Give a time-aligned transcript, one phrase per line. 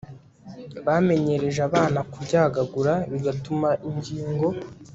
[0.85, 4.47] Bamenyereje abana kuryagagura bigatuma ingingo